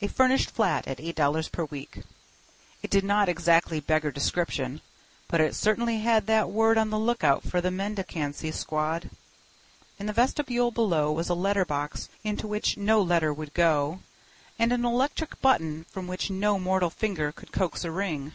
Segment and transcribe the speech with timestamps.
[0.00, 1.98] A furnished flat at $8 per week.
[2.82, 4.80] It did not exactly beggar description,
[5.28, 9.10] but it certainly had that word on the lookout for the mendicancy squad.
[9.98, 14.00] In the vestibule below was a letter box into which no letter would go,
[14.58, 18.32] and an electric button from which no mortal finger could coax a ring.